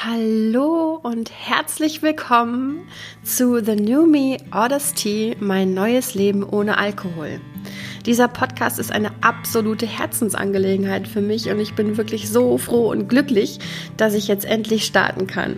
[0.00, 2.86] Hallo und herzlich willkommen
[3.24, 7.40] zu The New Me Orders Tea, mein neues Leben ohne Alkohol.
[8.06, 13.08] Dieser Podcast ist eine absolute Herzensangelegenheit für mich und ich bin wirklich so froh und
[13.08, 13.58] glücklich,
[13.96, 15.56] dass ich jetzt endlich starten kann.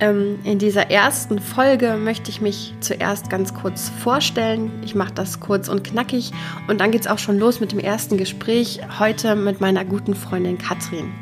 [0.00, 4.72] Ähm, in dieser ersten Folge möchte ich mich zuerst ganz kurz vorstellen.
[4.82, 6.30] Ich mache das kurz und knackig
[6.68, 10.14] und dann geht es auch schon los mit dem ersten Gespräch heute mit meiner guten
[10.14, 11.12] Freundin Katrin.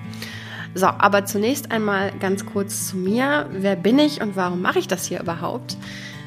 [0.74, 3.48] So, aber zunächst einmal ganz kurz zu mir.
[3.52, 5.76] Wer bin ich und warum mache ich das hier überhaupt?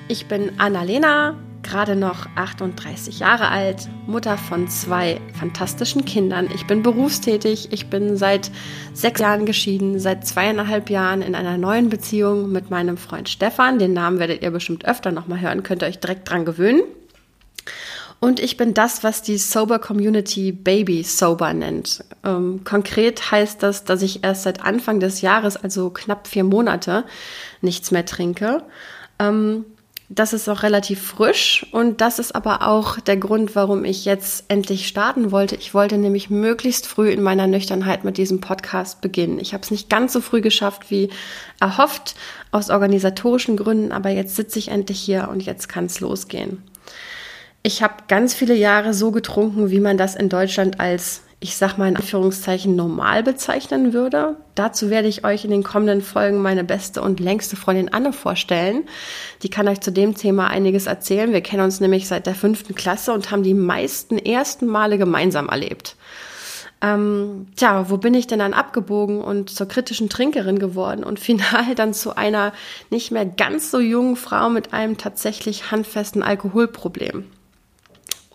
[0.07, 6.47] Ich bin Annalena, gerade noch 38 Jahre alt, Mutter von zwei fantastischen Kindern.
[6.53, 7.69] Ich bin berufstätig.
[7.71, 8.51] Ich bin seit
[8.93, 13.79] sechs Jahren geschieden, seit zweieinhalb Jahren in einer neuen Beziehung mit meinem Freund Stefan.
[13.79, 16.83] Den Namen werdet ihr bestimmt öfter nochmal hören, könnt ihr euch direkt dran gewöhnen.
[18.19, 22.03] Und ich bin das, was die Sober Community Baby Sober nennt.
[22.23, 27.05] Ähm, konkret heißt das, dass ich erst seit Anfang des Jahres, also knapp vier Monate,
[27.61, 28.63] nichts mehr trinke.
[29.19, 29.65] Ähm,
[30.09, 34.45] das ist auch relativ frisch und das ist aber auch der Grund, warum ich jetzt
[34.49, 35.55] endlich starten wollte.
[35.55, 39.39] Ich wollte nämlich möglichst früh in meiner Nüchternheit mit diesem Podcast beginnen.
[39.39, 41.09] Ich habe es nicht ganz so früh geschafft wie
[41.59, 42.13] erhofft
[42.51, 46.61] aus organisatorischen Gründen, aber jetzt sitze ich endlich hier und jetzt kann es losgehen.
[47.65, 51.79] Ich habe ganz viele Jahre so getrunken, wie man das in Deutschland als, ich sag
[51.79, 54.37] mal in Anführungszeichen, normal bezeichnen würde.
[54.53, 58.83] Dazu werde ich euch in den kommenden Folgen meine beste und längste Freundin Anne vorstellen.
[59.41, 61.33] Die kann euch zu dem Thema einiges erzählen.
[61.33, 65.49] Wir kennen uns nämlich seit der fünften Klasse und haben die meisten ersten Male gemeinsam
[65.49, 65.95] erlebt.
[66.83, 71.73] Ähm, tja, wo bin ich denn dann abgebogen und zur kritischen Trinkerin geworden und final
[71.73, 72.53] dann zu einer
[72.91, 77.25] nicht mehr ganz so jungen Frau mit einem tatsächlich handfesten Alkoholproblem?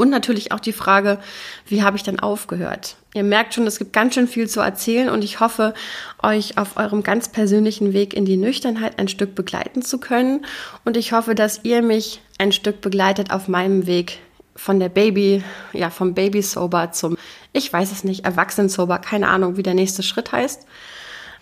[0.00, 1.18] Und natürlich auch die Frage,
[1.66, 2.96] wie habe ich dann aufgehört?
[3.12, 5.74] Ihr merkt schon, es gibt ganz schön viel zu erzählen und ich hoffe,
[6.22, 10.46] euch auf eurem ganz persönlichen Weg in die Nüchternheit ein Stück begleiten zu können.
[10.86, 14.20] Und ich hoffe, dass ihr mich ein Stück begleitet auf meinem Weg
[14.56, 17.18] von der Baby, ja, vom Baby Sober zum,
[17.52, 20.66] ich weiß es nicht, Erwachsenen Sober, keine Ahnung, wie der nächste Schritt heißt.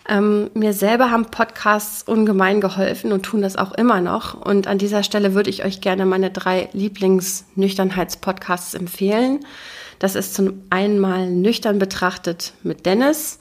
[0.09, 4.33] Ähm, mir selber haben Podcasts ungemein geholfen und tun das auch immer noch.
[4.33, 9.41] Und an dieser Stelle würde ich euch gerne meine drei Lieblings-Nüchternheits-Podcasts empfehlen.
[9.99, 13.37] Das ist zum einen mal nüchtern betrachtet mit Dennis,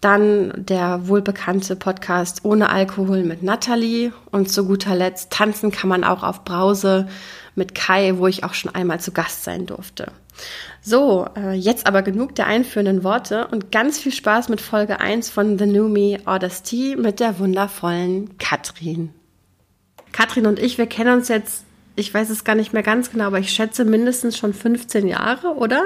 [0.00, 6.02] dann der wohlbekannte Podcast Ohne Alkohol mit Natalie und zu guter Letzt Tanzen kann man
[6.02, 7.06] auch auf Brause
[7.54, 10.10] mit Kai, wo ich auch schon einmal zu Gast sein durfte.
[10.84, 15.30] So, äh, jetzt aber genug der einführenden Worte und ganz viel Spaß mit Folge 1
[15.30, 19.10] von The New Me Orders Tea mit der wundervollen Katrin.
[20.10, 23.26] Katrin und ich, wir kennen uns jetzt, ich weiß es gar nicht mehr ganz genau,
[23.26, 25.84] aber ich schätze mindestens schon 15 Jahre, oder?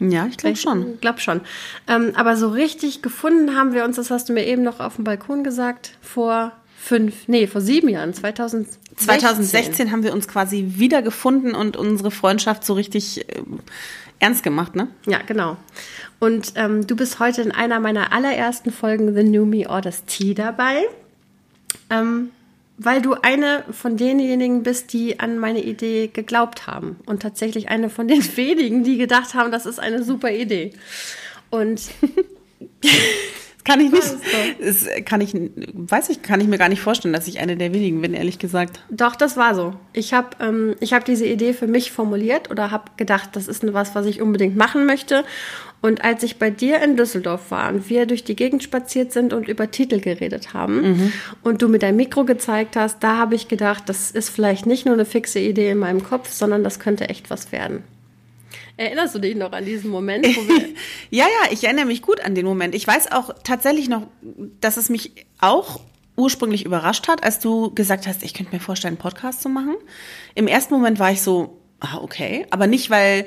[0.00, 0.94] Ja, ich glaube schon.
[0.94, 1.42] Ich glaube schon.
[1.86, 4.96] Ähm, aber so richtig gefunden haben wir uns, das hast du mir eben noch auf
[4.96, 8.78] dem Balkon gesagt, vor fünf, nee, vor sieben Jahren, 2016.
[8.96, 13.42] 2016 haben wir uns quasi wiedergefunden und unsere Freundschaft so richtig äh,
[14.20, 14.88] ernst gemacht, ne?
[15.06, 15.56] Ja, genau.
[16.20, 20.34] Und ähm, du bist heute in einer meiner allerersten Folgen The New Me Orders Tea
[20.34, 20.84] dabei,
[21.90, 22.30] ähm,
[22.76, 27.90] weil du eine von denjenigen bist, die an meine Idee geglaubt haben und tatsächlich eine
[27.90, 30.72] von den wenigen, die gedacht haben, das ist eine super Idee.
[31.50, 31.82] Und
[33.64, 34.16] Kann ich nicht.
[34.60, 37.72] Das kann ich, weiß ich, kann ich mir gar nicht vorstellen, dass ich eine der
[37.72, 38.80] wenigen bin, ehrlich gesagt.
[38.90, 39.74] Doch, das war so.
[39.92, 43.70] Ich habe ähm, ich hab diese Idee für mich formuliert oder habe gedacht, das ist
[43.72, 45.24] was, was ich unbedingt machen möchte.
[45.80, 49.32] Und als ich bei dir in Düsseldorf war und wir durch die Gegend spaziert sind
[49.32, 51.12] und über Titel geredet haben mhm.
[51.44, 54.86] und du mir dein Mikro gezeigt hast, da habe ich gedacht, das ist vielleicht nicht
[54.86, 57.84] nur eine fixe Idee in meinem Kopf, sondern das könnte echt was werden.
[58.78, 60.24] Erinnerst du dich noch an diesen Moment?
[61.10, 62.76] ja, ja, ich erinnere mich gut an den Moment.
[62.76, 64.06] Ich weiß auch tatsächlich noch,
[64.60, 65.80] dass es mich auch
[66.16, 69.74] ursprünglich überrascht hat, als du gesagt hast, ich könnte mir vorstellen, einen Podcast zu machen.
[70.36, 73.24] Im ersten Moment war ich so, ah, okay, aber nicht, weil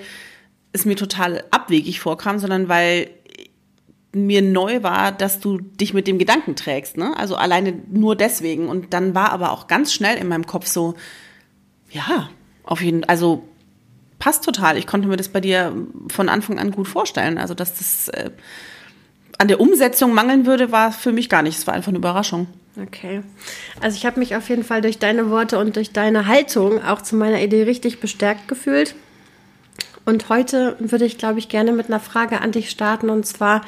[0.71, 3.09] es mir total abwegig vorkam, sondern weil
[4.13, 7.13] mir neu war, dass du dich mit dem Gedanken trägst, ne?
[7.17, 8.69] Also alleine nur deswegen.
[8.69, 10.95] Und dann war aber auch ganz schnell in meinem Kopf so,
[11.91, 12.29] ja,
[12.63, 13.43] auf jeden, also
[14.21, 14.77] passt total.
[14.77, 15.75] Ich konnte mir das bei dir
[16.07, 17.37] von Anfang an gut vorstellen.
[17.37, 18.29] Also, dass das äh,
[19.37, 21.57] an der Umsetzung mangeln würde, war für mich gar nicht.
[21.57, 22.47] Es war einfach eine Überraschung.
[22.81, 23.21] Okay.
[23.81, 27.01] Also ich habe mich auf jeden Fall durch deine Worte und durch deine Haltung auch
[27.01, 28.95] zu meiner Idee richtig bestärkt gefühlt.
[30.05, 33.09] Und heute würde ich, glaube ich, gerne mit einer Frage an dich starten.
[33.09, 33.61] Und zwar,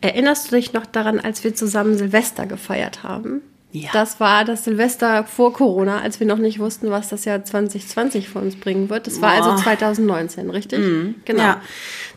[0.00, 3.42] erinnerst du dich noch daran, als wir zusammen Silvester gefeiert haben?
[3.72, 3.88] Ja.
[3.94, 8.28] Das war das Silvester vor Corona, als wir noch nicht wussten, was das Jahr 2020
[8.28, 9.06] für uns bringen wird.
[9.06, 9.42] Das war oh.
[9.50, 10.78] also 2019, richtig?
[10.78, 11.14] Mhm.
[11.24, 11.42] Genau.
[11.42, 11.62] Ja.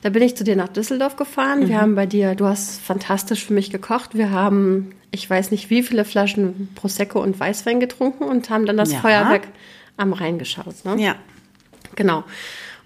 [0.01, 1.61] Da bin ich zu dir nach Düsseldorf gefahren.
[1.61, 1.69] Mhm.
[1.69, 4.15] Wir haben bei dir, du hast fantastisch für mich gekocht.
[4.15, 8.75] Wir haben, ich weiß nicht wie viele Flaschen Prosecco und Weißwein getrunken und haben dann
[8.75, 8.99] das Ja.
[8.99, 9.47] Feuerwerk
[9.95, 10.83] am Rhein geschaut.
[10.83, 11.01] Ne?
[11.01, 11.15] Ja.
[11.95, 12.25] Genau.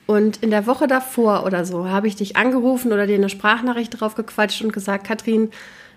[0.06, 4.00] Und in der Woche davor oder so habe ich dich angerufen oder dir eine Sprachnachricht
[4.00, 5.50] drauf gequatscht und gesagt, Katrin,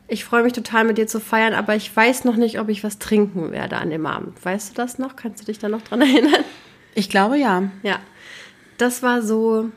[0.08, 2.84] ich freue mich total mit dir zu feiern, aber ich weiß noch nicht, ob ich
[2.84, 4.44] was trinken werde an dem Abend.
[4.44, 5.16] Weißt du das noch?
[5.16, 6.44] Kannst du dich da noch dran erinnern?
[6.94, 7.70] Ich glaube ja.
[7.82, 7.98] Ja.
[8.78, 9.70] Das war so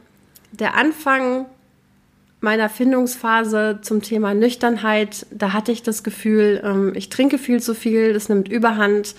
[0.51, 1.45] der Anfang
[2.41, 5.25] meiner Findungsphase zum Thema Nüchternheit.
[5.31, 9.15] Da hatte ich das Gefühl, ähm, ich trinke viel zu viel, das nimmt Überhand.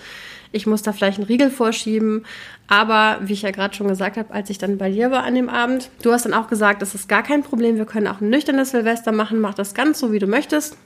[0.51, 2.25] Ich muss da vielleicht einen Riegel vorschieben.
[2.67, 5.35] Aber wie ich ja gerade schon gesagt habe, als ich dann bei dir war an
[5.35, 8.19] dem Abend, du hast dann auch gesagt, das ist gar kein Problem, wir können auch
[8.21, 10.77] ein nüchternes Silvester machen, mach das ganz so, wie du möchtest.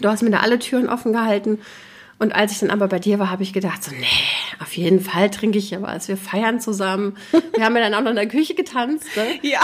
[0.00, 1.58] Du hast mir da alle Türen offen gehalten.
[2.18, 4.06] Und als ich dann aber bei dir war, habe ich gedacht, so, nee,
[4.62, 6.08] auf jeden Fall trinke ich ja was.
[6.08, 7.16] Wir feiern zusammen.
[7.54, 9.06] Wir haben ja dann auch noch in der Küche getanzt.
[9.16, 9.24] Ne?
[9.42, 9.60] Ja.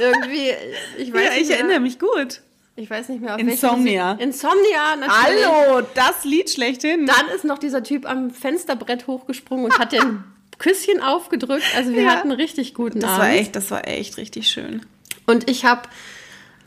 [0.00, 0.50] Irgendwie,
[0.98, 2.40] ich weiß Ja, nicht ich mehr, erinnere mich gut.
[2.80, 4.10] Ich weiß nicht mehr, auf Insomnia.
[4.12, 5.46] welche Insomnia, natürlich.
[5.46, 7.06] Hallo, das Lied schlechthin.
[7.06, 10.22] Dann ist noch dieser Typ am Fensterbrett hochgesprungen und hat den
[10.58, 11.64] Küsschen aufgedrückt.
[11.76, 12.10] Also wir Ja.
[12.10, 13.22] hatten einen richtig guten Das Abend.
[13.22, 14.82] war echt, das war echt richtig schön.
[15.26, 15.82] Und ich habe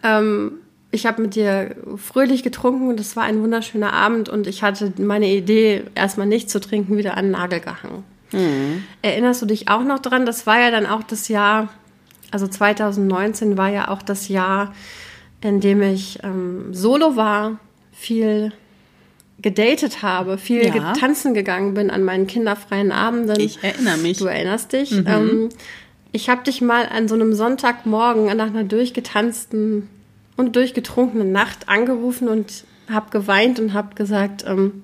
[0.04, 0.54] ähm,
[0.92, 4.92] ich habe mit dir fröhlich getrunken und es war ein wunderschöner Abend und ich hatte
[4.98, 8.04] meine Idee, erstmal nicht zu trinken, wieder an den Nagel gehangen.
[9.02, 10.26] Erinnerst du dich auch noch dran?
[10.26, 11.70] Das war ja dann auch das Jahr,
[12.32, 14.74] also 2019 war ja auch das Jahr,
[15.42, 17.60] in dem ich ähm, solo war,
[17.92, 18.52] viel
[19.42, 20.94] gedatet habe, viel Ja.
[20.94, 23.40] tanzen gegangen bin an meinen kinderfreien Abenden.
[23.40, 24.18] Ich erinnere mich.
[24.20, 24.92] Du erinnerst dich.
[24.92, 25.50] Ähm,
[26.12, 29.88] ich habe dich mal an so einem Sonntagmorgen nach einer durchgetanzten
[30.38, 34.84] und durchgetrunkenen Nacht angerufen und habe geweint und habe gesagt, ähm,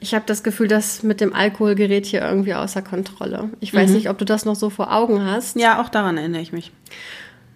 [0.00, 3.50] ich habe das Gefühl, das mit dem Alkohol gerät hier irgendwie außer Kontrolle.
[3.60, 5.54] Ich weiß nicht, ob du das noch so vor Augen hast.
[5.56, 6.72] Ja, auch daran erinnere ich mich.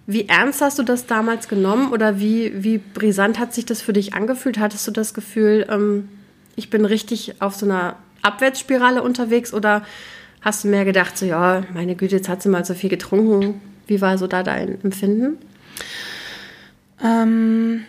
[0.07, 3.93] Wie ernst hast du das damals genommen oder wie, wie brisant hat sich das für
[3.93, 4.59] dich angefühlt?
[4.59, 6.09] Hattest du das Gefühl, ähm,
[6.55, 9.85] ich bin richtig auf so einer Abwärtsspirale unterwegs oder
[10.41, 13.61] hast du mehr gedacht, so ja, meine Güte, jetzt hat sie mal so viel getrunken.
[13.87, 15.39] Wie war so da dein Empfinden?
[17.03, 17.85] Ähm,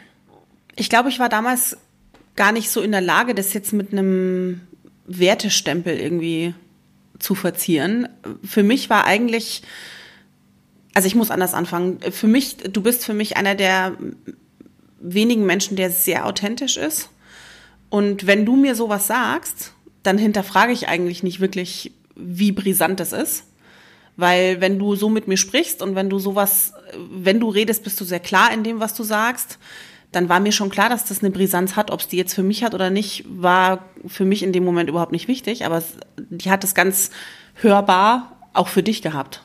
[0.76, 1.78] ich glaube, ich war damals
[2.36, 4.62] gar nicht so in der Lage, das jetzt mit einem
[5.08, 6.54] Wertestempel irgendwie
[7.20, 8.08] zu verzieren.
[8.44, 9.64] Für mich war eigentlich,
[10.98, 12.00] also ich muss anders anfangen.
[12.10, 13.96] Für mich, du bist für mich einer der
[15.00, 17.10] wenigen Menschen, der sehr authentisch ist.
[17.90, 23.14] Und wenn du mir sowas sagst, dann hinterfrage ich eigentlich nicht wirklich, wie brisant das
[23.14, 23.44] ist.
[24.16, 26.74] Weil wenn du so mit mir sprichst und wenn du sowas,
[27.12, 29.60] wenn du redest, bist du sehr klar in dem, was du sagst,
[30.12, 31.92] dann war mir schon klar, dass das eine Brisanz hat.
[31.92, 34.90] Ob es die jetzt für mich hat oder nicht, war für mich in dem Moment
[34.90, 35.64] überhaupt nicht wichtig.
[35.64, 37.12] Aber es, die hat es ganz
[37.54, 39.42] hörbar auch für dich gehabt.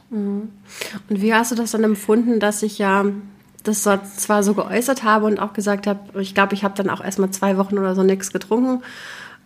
[1.08, 3.04] Und wie hast du das dann empfunden, dass ich ja
[3.62, 7.02] das zwar so geäußert habe und auch gesagt habe, ich glaube, ich habe dann auch
[7.02, 8.82] erstmal zwei Wochen oder so nichts getrunken.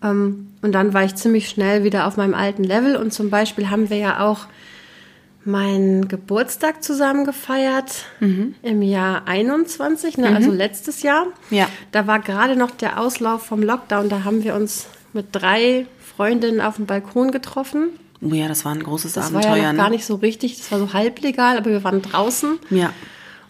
[0.02, 2.96] Ähm, Und dann war ich ziemlich schnell wieder auf meinem alten Level.
[2.96, 4.46] Und zum Beispiel haben wir ja auch
[5.44, 8.06] meinen Geburtstag zusammen gefeiert
[8.62, 11.26] im Jahr 21, ne, also letztes Jahr.
[11.50, 11.68] Ja.
[11.92, 14.08] Da war gerade noch der Auslauf vom Lockdown.
[14.08, 15.86] Da haben wir uns mit drei
[16.16, 17.90] Freundinnen auf dem Balkon getroffen.
[18.22, 19.56] Oh ja, das war ein großes Das war Abenteuer.
[19.62, 19.78] ja noch ne?
[19.78, 22.58] gar nicht so richtig, das war so halblegal, aber wir waren draußen.
[22.70, 22.92] Ja.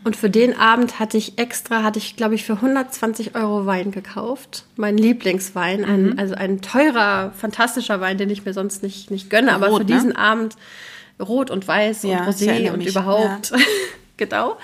[0.04, 3.90] Und für den Abend hatte ich extra, hatte ich, glaube ich, für 120 Euro Wein
[3.90, 4.64] gekauft.
[4.76, 5.86] Mein Lieblingswein, Mhm.
[6.12, 9.82] ein, also ein teurer, fantastischer Wein, den ich mir sonst nicht, nicht gönne, aber Rot,
[9.82, 9.94] für ne?
[9.94, 10.54] diesen Abend
[11.20, 13.52] rot und weiß Ja, und Rosé und überhaupt.
[14.16, 14.56] genau.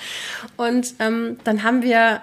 [0.56, 2.20] Und ähm, dann haben wir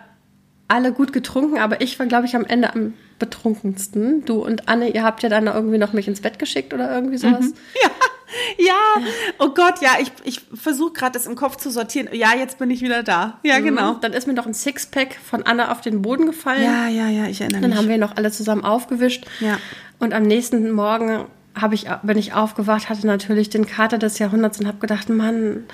[0.70, 4.26] alle gut getrunken, aber ich war, glaube ich, am Ende am betrunkensten.
[4.26, 7.18] Du und Anne, ihr habt ja dann irgendwie noch mich ins Bett geschickt oder irgendwie
[7.18, 7.54] sowas.
[7.82, 7.90] Ja,
[8.58, 9.04] ja,
[9.40, 12.10] oh Gott, ja, ich, ich versuche gerade das im Kopf zu sortieren.
[12.14, 13.40] Ja, jetzt bin ich wieder da.
[13.44, 13.96] Ja, genau.
[13.96, 16.64] Dann ist mir noch ein Sixpack von Anne auf den Boden gefallen.
[16.64, 17.80] Ja, ja, ja, ich erinnere Dann mich.
[17.80, 19.26] haben wir noch alle zusammen aufgewischt.
[19.40, 19.58] Ja.
[20.00, 21.26] Und am nächsten Morgen
[21.62, 25.66] habe ich, bin ich aufgewacht, hatte natürlich den Kater des Jahrhunderts und habe gedacht, Mann,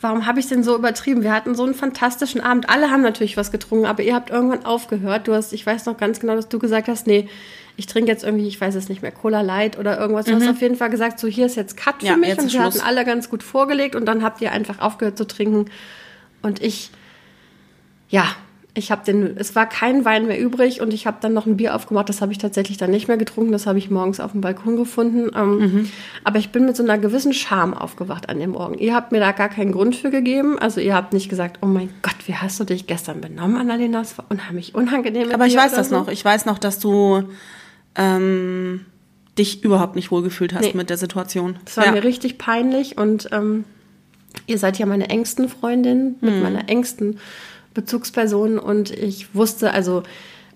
[0.00, 1.22] warum habe ich denn so übertrieben?
[1.22, 2.68] Wir hatten so einen fantastischen Abend.
[2.70, 5.28] Alle haben natürlich was getrunken, aber ihr habt irgendwann aufgehört.
[5.28, 7.28] Du hast, ich weiß noch ganz genau, dass du gesagt hast, nee,
[7.76, 10.26] ich trinke jetzt irgendwie, ich weiß es nicht mehr, Cola Light oder irgendwas.
[10.26, 12.06] Du hast auf jeden Fall gesagt, so hier ist jetzt Cut für Mhm.
[12.10, 12.38] Ja, mich.
[12.38, 12.74] und wir Schluss.
[12.76, 15.70] hatten alle ganz gut vorgelegt und dann habt ihr einfach aufgehört zu trinken.
[16.42, 16.90] Und ich,
[18.10, 18.26] ja,
[18.74, 21.58] ich habe den, es war kein Wein mehr übrig und ich habe dann noch ein
[21.58, 22.08] Bier aufgemacht.
[22.08, 23.52] Das habe ich tatsächlich dann nicht mehr getrunken.
[23.52, 25.30] Das habe ich morgens auf dem Balkon gefunden.
[25.36, 25.90] Ähm, Mhm.
[26.24, 28.78] Aber ich bin mit so einer gewissen Scham aufgewacht an dem Morgen.
[28.78, 30.58] Ihr habt mir da gar keinen Grund für gegeben.
[30.58, 33.98] Also ihr habt nicht gesagt, oh mein Gott, wie hast du dich gestern benommen, Annalena?
[33.98, 35.30] Das war unheimlich unangenehm.
[35.32, 35.96] Aber ich weiß das so.
[35.96, 36.08] noch.
[36.08, 37.24] Ich weiß noch, dass du
[37.94, 38.86] ähm,
[39.38, 40.72] dich überhaupt nicht wohlgefühlt hast Nee.
[40.74, 41.56] mit der Situation.
[41.64, 41.92] Das war ja.
[41.92, 43.64] mir richtig peinlich und ähm,
[44.46, 46.42] ihr seid ja meine engsten Freundin, mit Mhm.
[46.42, 47.18] meiner engsten
[47.74, 50.02] Bezugsperson und ich wusste, also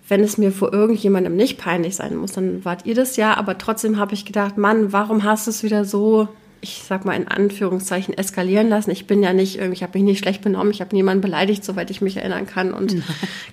[0.08, 3.58] wenn es mir vor irgendjemandem nicht peinlich sein muss, dann wart ihr das ja, aber
[3.58, 6.28] trotzdem habe ich gedacht, Mann, warum hast du es wieder so,
[6.60, 8.92] ich sag mal in Anführungszeichen, eskalieren lassen?
[8.92, 11.64] Ich bin ja nicht irgendwie, ich habe mich nicht schlecht benommen, ich habe niemanden beleidigt,
[11.64, 12.96] soweit ich mich erinnern kann und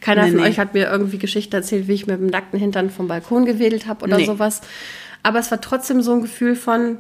[0.02, 0.48] keiner Nee, von nee.
[0.48, 3.88] euch hat mir irgendwie Geschichten erzählt, wie ich mit dem nackten Hintern vom Balkon gewedelt
[3.88, 4.26] habe oder Nee.
[4.26, 4.62] sowas.
[5.24, 6.98] Aber es war trotzdem so ein Gefühl von,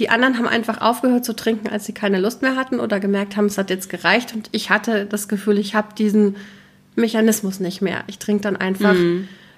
[0.00, 3.36] die anderen haben einfach aufgehört zu trinken, als sie keine Lust mehr hatten oder gemerkt
[3.36, 4.34] haben, es hat jetzt gereicht.
[4.34, 6.34] Und ich hatte das Gefühl, ich habe diesen
[6.96, 8.02] Mechanismus nicht mehr.
[8.08, 8.94] Ich trinke dann einfach,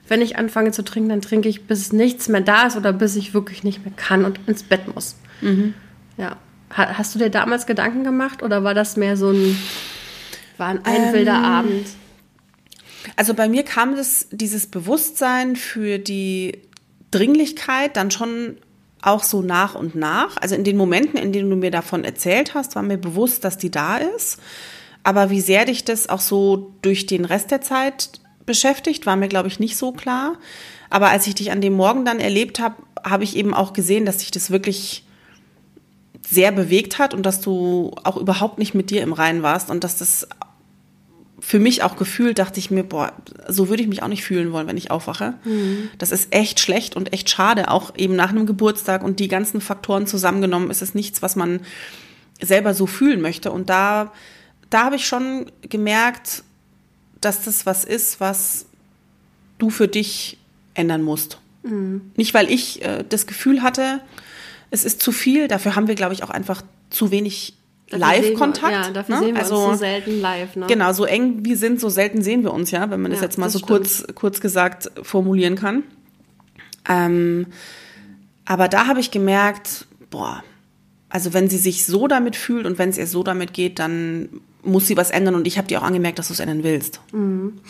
[0.09, 3.17] wenn ich anfange zu trinken, dann trinke ich, bis nichts mehr da ist oder bis
[3.17, 5.17] ich wirklich nicht mehr kann und ins Bett muss.
[6.19, 6.37] Ja.
[6.77, 9.57] Ha- Hast du dir damals Gedanken gemacht oder war das mehr so ein,
[10.59, 11.87] war ein, ein wilder Abend?
[13.17, 16.59] Also bei mir kam das, dieses Bewusstsein für die
[17.11, 18.57] Dringlichkeit dann schon
[19.03, 20.37] auch so nach und nach.
[20.39, 23.59] Also in den Momenten, in denen du mir davon erzählt hast, war mir bewusst, dass
[23.59, 24.39] die da ist.
[25.03, 29.29] Aber wie sehr dich das auch so durch den Rest der Zeit beschäftigt, war mir,
[29.29, 30.39] glaube ich, nicht so klar.
[30.91, 34.07] Aber als ich dich an dem Morgen dann erlebt habe, habe ich eben auch gesehen,
[34.07, 35.05] dass sich das wirklich
[36.29, 39.83] sehr bewegt hat und dass du auch überhaupt nicht mit dir im Reinen warst und
[39.83, 40.29] dass das
[41.45, 43.13] für mich auch gefühlt, dachte ich mir, boah,
[43.49, 45.35] so würde ich mich auch nicht fühlen wollen, wenn ich aufwache.
[45.99, 49.61] Das ist echt schlecht und echt schade, auch eben nach einem Geburtstag und die ganzen
[49.61, 51.61] Faktoren zusammengenommen ist es nichts, was man
[52.41, 53.51] selber so fühlen möchte.
[53.51, 54.13] Und da,
[54.71, 56.45] da habe ich schon gemerkt,
[57.21, 58.67] dass das was ist, was
[59.59, 60.39] du für dich
[60.75, 61.39] ändern musst.
[62.17, 64.01] Nicht, weil ich äh, das Gefühl hatte,
[64.71, 67.55] es ist zu viel, dafür haben wir, glaube ich, auch einfach zu wenig
[67.93, 68.73] Live-Kontakt.
[68.73, 69.21] Ja, dafür ne?
[69.23, 70.57] sehen wir also, uns so selten live.
[70.57, 70.67] Ne?
[70.67, 73.27] Genau, so eng wir sind, so selten sehen wir uns ja, wenn man das Ja,
[73.27, 75.83] jetzt mal das so kurz, kurz gesagt formulieren kann.
[76.89, 77.47] Ähm,
[78.45, 80.43] aber da habe ich gemerkt, boah,
[81.09, 84.29] also wenn sie sich so damit fühlt und wenn es ihr so damit geht, dann
[84.65, 87.01] muss sie was ändern und ich habe dir auch angemerkt, dass du es ändern willst.
[87.13, 87.61] Und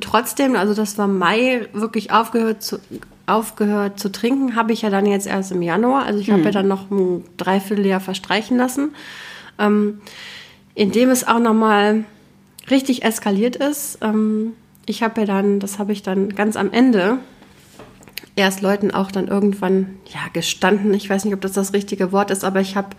[0.00, 2.78] trotzdem, also das war Mai, wirklich aufgehört zu,
[3.26, 6.04] aufgehört zu trinken, habe ich ja dann jetzt erst im Januar.
[6.04, 8.94] Also ich habe ja dann noch ein Dreivierteljahr verstreichen lassen,
[9.58, 10.00] ähm,
[10.74, 12.04] in dem es auch nochmal
[12.70, 13.98] richtig eskaliert ist.
[14.02, 14.52] Ähm,
[14.86, 17.18] ich habe ja dann, das habe ich dann ganz am Ende
[18.36, 20.92] erst Leuten auch dann irgendwann, ja, gestanden.
[20.94, 22.90] Ich weiß nicht, ob das das richtige Wort ist, aber ich habe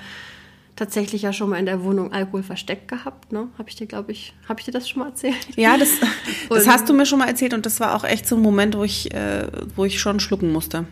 [0.77, 3.33] tatsächlich ja schon mal in der Wohnung Alkohol versteckt gehabt.
[3.33, 3.49] Ne?
[3.57, 5.35] Habe ich dir, glaube ich, habe ich dir das schon mal erzählt?
[5.55, 5.89] Ja, das,
[6.49, 8.77] das hast du mir schon mal erzählt und das war auch echt so ein Moment,
[8.77, 10.85] wo ich, äh, wo ich schon schlucken musste.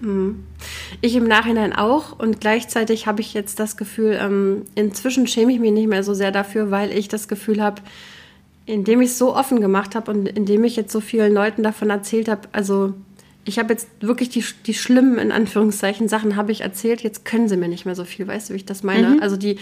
[1.02, 5.60] Ich im Nachhinein auch und gleichzeitig habe ich jetzt das Gefühl, ähm, inzwischen schäme ich
[5.60, 7.82] mich nicht mehr so sehr dafür, weil ich das Gefühl habe,
[8.66, 11.92] indem ich es so offen gemacht habe und indem ich jetzt so vielen Leuten davon
[11.92, 12.96] erzählt habe, also
[13.46, 17.48] ich habe jetzt wirklich die, die schlimmen, in Anführungszeichen, Sachen habe ich erzählt, jetzt können
[17.48, 19.22] sie mir nicht mehr so viel, weißt du, wie ich das meine?
[19.22, 19.58] Also die,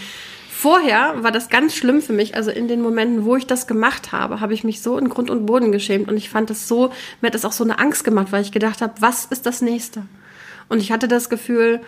[0.49, 4.13] vorher war das ganz schlimm für mich, also in den Momenten, wo ich das gemacht
[4.13, 6.91] habe, habe ich mich so in Grund und Boden geschämt und ich fand das so,
[7.19, 9.61] mir hat das auch so eine Angst gemacht, weil ich gedacht habe, was ist das
[9.61, 10.03] Nächste?
[10.69, 11.81] Und ich hatte das Gefühl,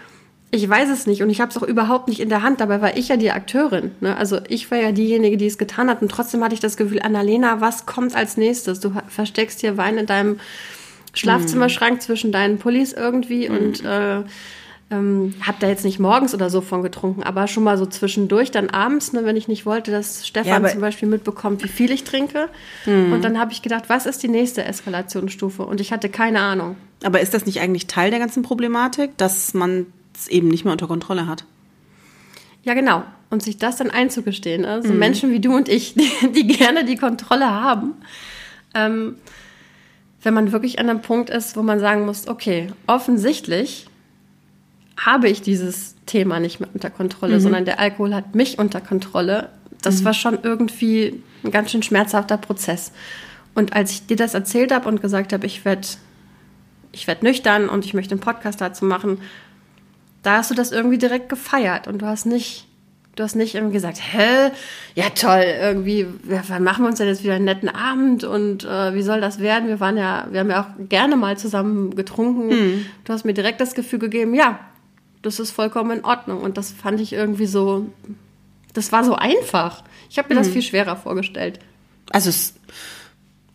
[0.51, 2.61] ich weiß es nicht und ich habe es auch überhaupt nicht in der Hand.
[2.61, 3.91] Dabei war ich ja die Akteurin.
[3.99, 4.15] Ne?
[4.15, 6.01] Also ich war ja diejenige, die es getan hat.
[6.01, 8.79] Und trotzdem hatte ich das Gefühl, Annalena, was kommt als nächstes?
[8.79, 10.39] Du versteckst hier Wein in deinem
[11.15, 14.23] Schlafzimmerschrank zwischen deinen Pullis irgendwie und äh,
[14.91, 18.51] ähm, hab da jetzt nicht morgens oder so von getrunken, aber schon mal so zwischendurch,
[18.51, 21.91] dann abends, ne, wenn ich nicht wollte, dass Stefan Ja, zum Beispiel mitbekommt, wie viel
[21.91, 22.49] ich trinke.
[22.85, 25.65] Und dann habe ich gedacht, was ist die nächste Eskalationsstufe?
[25.65, 26.75] Und ich hatte keine Ahnung.
[27.03, 30.71] Aber ist das nicht eigentlich Teil der ganzen Problematik, dass man es eben nicht mehr
[30.71, 31.45] unter Kontrolle hat?
[32.63, 33.03] Ja, genau.
[33.29, 34.61] Und sich das dann einzugestehen.
[34.61, 34.81] Ne?
[34.83, 37.93] So Menschen wie du und ich, die, die gerne die Kontrolle haben.
[38.73, 39.15] Ähm,
[40.25, 43.87] wenn man wirklich an einem Punkt ist, wo man sagen muss, okay, offensichtlich
[44.97, 49.49] habe ich dieses Thema nicht mehr unter Kontrolle, sondern der Alkohol hat mich unter Kontrolle.
[49.81, 52.91] Das war schon irgendwie ein ganz schön schmerzhafter Prozess.
[53.53, 55.87] Und als ich dir das erzählt habe und gesagt habe, ich werde
[56.95, 59.19] ich werd nüchtern und ich möchte einen Podcast dazu machen,
[60.23, 62.67] da hast du das irgendwie direkt gefeiert und du hast nicht,
[63.15, 64.51] du hast nicht irgendwie gesagt, hä,
[64.93, 68.93] ja toll, irgendwie, wann machen wir uns denn jetzt wieder einen netten Abend und äh,
[68.93, 69.67] wie soll das werden?
[69.67, 72.85] Wir waren ja, wir haben ja auch gerne mal zusammen getrunken.
[73.03, 74.59] Du hast mir direkt das Gefühl gegeben, ja,
[75.21, 77.87] das ist vollkommen in Ordnung und das fand ich irgendwie so,
[78.73, 79.83] das war so einfach.
[80.09, 81.59] Ich habe mir das viel schwerer vorgestellt.
[82.11, 82.53] Also es,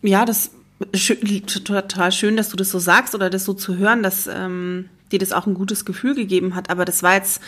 [0.01, 0.51] ja, das
[0.93, 4.89] schön, total schön, dass du das so sagst oder das so zu hören, dass ähm,
[5.11, 6.69] dir das auch ein gutes Gefühl gegeben hat.
[6.69, 7.41] Aber das war jetzt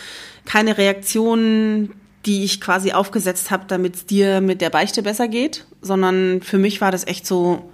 [0.44, 1.90] keine Reaktion,
[2.26, 6.58] die ich quasi aufgesetzt habe, damit es dir mit der Beichte besser geht, sondern für
[6.58, 7.70] mich war das echt so,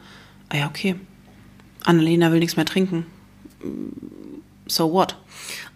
[0.49, 0.97] ah ja, okay,
[1.85, 3.07] Annalena will nichts mehr trinken.
[4.67, 5.17] so what?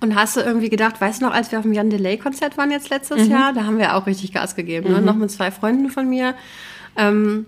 [0.01, 2.71] Und hast du irgendwie gedacht, weißt du noch, als wir auf dem Jan Delay-Konzert waren
[2.71, 3.31] jetzt letztes mhm.
[3.31, 4.99] Jahr, da haben wir auch richtig Gas gegeben, ne?
[4.99, 5.05] mhm.
[5.05, 5.13] ne?
[5.13, 6.35] noch mit zwei Freunden von mir.
[6.97, 7.47] Ähm,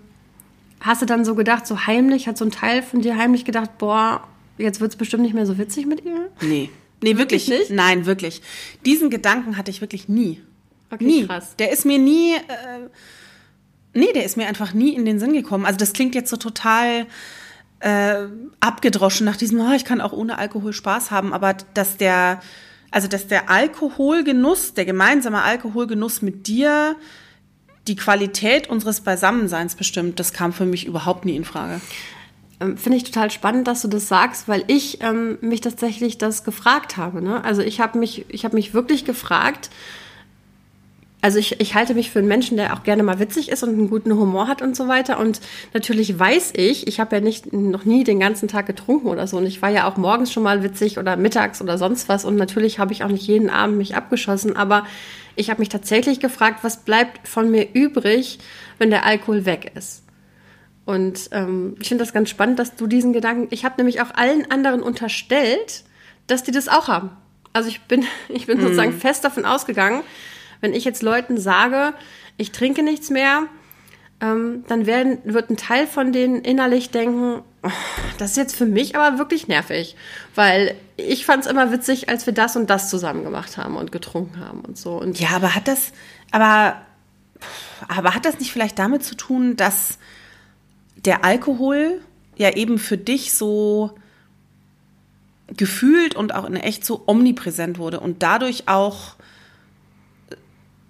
[0.79, 3.77] hast du dann so gedacht, so heimlich, hat so ein Teil von dir heimlich gedacht,
[3.77, 4.23] boah,
[4.57, 6.29] jetzt wird es bestimmt nicht mehr so witzig mit ihr?
[6.41, 6.69] Nee.
[7.01, 7.71] Nee, wirklich, wirklich nicht.
[7.71, 8.41] Nein, wirklich.
[8.85, 10.41] Diesen Gedanken hatte ich wirklich nie.
[10.89, 11.25] Okay, nie.
[11.25, 11.55] krass.
[11.57, 12.89] Der ist mir nie, äh,
[13.93, 15.65] nee, der ist mir einfach nie in den Sinn gekommen.
[15.65, 17.07] Also das klingt jetzt so total
[17.79, 18.27] äh,
[18.59, 22.41] abgedroschen nach diesem, oh, ich kann auch ohne Alkohol Spaß haben, aber dass der,
[22.91, 26.95] also dass der Alkoholgenuss, der gemeinsame Alkoholgenuss mit dir
[27.87, 31.79] die Qualität unseres Beisammenseins bestimmt, das kam für mich überhaupt nie in Frage.
[32.59, 36.43] Ähm, Finde ich total spannend, dass du das sagst, weil ich ähm, mich tatsächlich das
[36.43, 37.21] gefragt habe.
[37.21, 37.43] Ne?
[37.43, 39.69] Also ich habe mich, ich habe mich wirklich gefragt,
[41.21, 43.69] also ich, ich halte mich für einen Menschen, der auch gerne mal witzig ist und
[43.69, 45.19] einen guten Humor hat und so weiter.
[45.19, 45.41] Und
[45.73, 49.37] natürlich weiß ich, ich habe ja nicht noch nie den ganzen Tag getrunken oder so.
[49.37, 52.23] Und ich war ja auch morgens schon mal witzig oder mittags oder sonst was.
[52.23, 54.55] Und natürlich habe ich auch nicht jeden Abend mich abgeschossen.
[54.55, 54.85] Aber
[55.35, 58.37] ich habe mich tatsächlich gefragt, was bleibt von mir übrig,
[58.77, 60.03] wenn der Alkohol weg ist.
[60.85, 63.47] Und ähm, ich finde das ganz spannend, dass du diesen Gedanken.
[63.49, 65.83] Ich habe nämlich auch allen anderen unterstellt,
[66.27, 67.09] dass die das auch haben.
[67.53, 68.61] Also ich bin, ich bin mm.
[68.61, 70.03] sozusagen fest davon ausgegangen,
[70.61, 71.93] wenn ich jetzt Leuten sage,
[72.37, 73.43] ich trinke nichts mehr,
[74.19, 77.69] ähm, dann werden, wird ein Teil von denen innerlich denken, oh,
[78.17, 79.95] das ist jetzt für mich aber wirklich nervig,
[80.33, 83.91] weil ich fand es immer witzig, als wir das und das zusammen gemacht haben und
[83.91, 84.99] getrunken haben und so.
[84.99, 85.91] Und ja, aber hat das,
[86.31, 86.81] aber,
[87.87, 89.99] aber hat das nicht vielleicht damit zu tun, dass
[90.95, 92.01] der Alkohol
[92.37, 93.91] ja eben für dich so
[95.55, 99.15] gefühlt und auch in echt so omnipräsent wurde und dadurch auch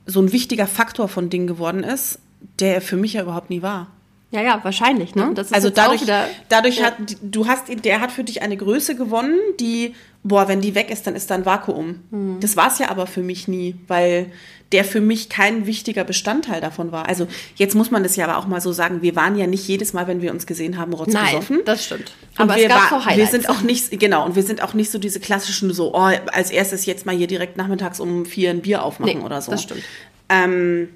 [0.08, 2.20] so ein wichtiger Faktor von Dingen geworden ist,
[2.60, 3.88] der für mich ja überhaupt nie war.
[4.30, 5.34] Ja, ja, wahrscheinlich, ne?
[5.52, 6.02] also dadurch,
[6.50, 6.88] dadurch ja.
[6.88, 10.90] hat, du hast, der hat für dich eine Größe gewonnen, die, boah, wenn die weg
[10.90, 12.02] ist, dann ist da ein Vakuum.
[12.12, 12.40] Mhm.
[12.42, 14.30] Das war es ja aber für mich nie, weil
[14.74, 17.08] der für mich kein wichtiger Bestandteil davon war.
[17.08, 19.66] Also jetzt muss man das ja aber auch mal so sagen, wir waren ja nicht
[19.66, 21.58] jedes Mal, wenn wir uns gesehen haben, rotzbesoffen.
[21.58, 22.12] Nein, das stimmt.
[22.38, 25.00] Und aber wir, war, wir sind auch nicht, genau, und wir sind auch nicht so
[25.00, 28.84] diese klassischen so, oh, als erstes jetzt mal hier direkt nachmittags um vier ein Bier
[28.84, 29.52] aufmachen nee, oder so.
[29.52, 29.84] das stimmt.
[30.28, 30.90] Ähm,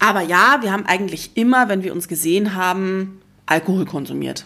[0.00, 4.44] aber ja, wir haben eigentlich immer, wenn wir uns gesehen haben, Alkohol konsumiert.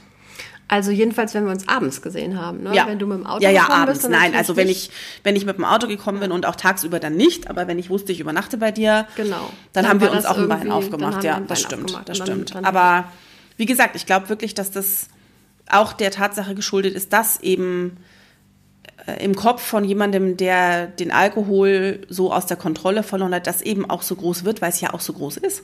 [0.68, 2.72] Also jedenfalls, wenn wir uns abends gesehen haben, ne?
[2.72, 2.86] Ja.
[2.86, 4.02] Wenn du mit dem Auto ja, ja, gekommen abends.
[4.02, 4.10] bist.
[4.10, 4.90] Nein, also wenn ich,
[5.24, 7.90] wenn ich mit dem Auto gekommen bin und auch tagsüber dann nicht, aber wenn ich
[7.90, 9.50] wusste, ich übernachte bei dir, genau.
[9.72, 11.24] dann, dann haben wir uns auch ein Bein aufgemacht.
[11.24, 12.54] Ja, das stimmt, das stimmt.
[12.54, 13.10] Dann, dann aber
[13.56, 15.08] wie gesagt, ich glaube wirklich, dass das
[15.68, 17.96] auch der Tatsache geschuldet ist, dass eben
[19.18, 23.88] im Kopf von jemandem, der den Alkohol so aus der Kontrolle verloren hat, das eben
[23.88, 25.62] auch so groß wird, weil es ja auch so groß ist.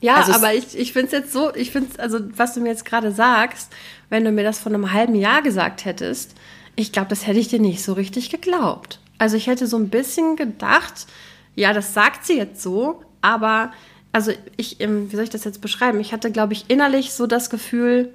[0.00, 2.68] Ja, also aber ich, ich finde es jetzt so, ich finde also was du mir
[2.68, 3.72] jetzt gerade sagst,
[4.10, 6.34] wenn du mir das vor einem halben Jahr gesagt hättest,
[6.76, 8.98] ich glaube, das hätte ich dir nicht so richtig geglaubt.
[9.18, 11.06] Also ich hätte so ein bisschen gedacht,
[11.54, 13.72] ja, das sagt sie jetzt so, aber
[14.12, 16.00] also ich, ähm, wie soll ich das jetzt beschreiben?
[16.00, 18.12] Ich hatte, glaube ich, innerlich so das Gefühl,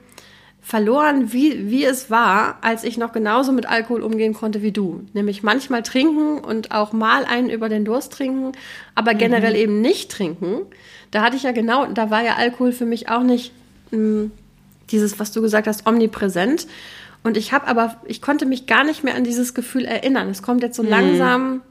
[0.69, 5.01] verloren, wie, wie es war, als ich noch genauso mit Alkohol umgehen konnte wie du.
[5.13, 8.51] Nämlich manchmal trinken und auch mal einen über den Durst trinken,
[8.93, 9.59] aber generell mhm.
[9.59, 10.61] eben nicht trinken.
[11.09, 13.51] Da hatte ich ja genau, da war ja Alkohol für mich auch nicht
[13.89, 14.31] mh, hm,
[14.91, 16.67] dieses, was du gesagt hast, omnipräsent.
[17.23, 20.29] Und ich habe aber, ich konnte mich gar nicht mehr an dieses Gefühl erinnern.
[20.29, 20.89] Es kommt jetzt so mhm.
[20.89, 21.61] langsam,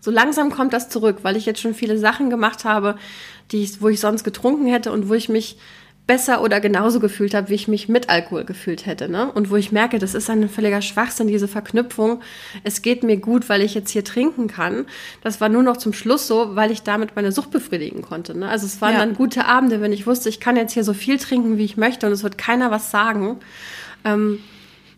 [0.00, 2.96] so langsam kommt das zurück, weil ich jetzt schon viele Sachen gemacht habe,
[3.52, 5.56] die ich, wo ich sonst getrunken hätte und wo ich mich
[6.06, 9.08] besser oder genauso gefühlt habe, wie ich mich mit Alkohol gefühlt hätte.
[9.08, 9.30] Ne?
[9.30, 12.20] Und wo ich merke, das ist ein völliger Schwachsinn, diese Verknüpfung.
[12.64, 14.86] Es geht mir gut, weil ich jetzt hier trinken kann.
[15.22, 18.36] Das war nur noch zum Schluss so, weil ich damit meine Sucht befriedigen konnte.
[18.36, 18.48] Ne?
[18.48, 18.98] Also es waren ja.
[18.98, 21.76] dann gute Abende, wenn ich wusste, ich kann jetzt hier so viel trinken, wie ich
[21.76, 23.38] möchte und es wird keiner was sagen.
[24.04, 24.40] Ähm,